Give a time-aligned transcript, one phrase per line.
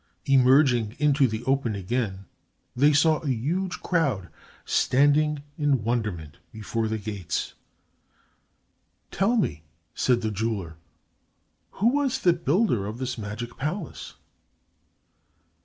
[0.25, 2.25] Emerging into the open again,
[2.75, 4.29] they saw a huge crowd
[4.65, 7.53] standing in wonderment before the gates.
[9.11, 9.61] "Tell me,"
[9.93, 10.77] said the jeweler,
[11.73, 14.15] "who was the builder of this magic palace."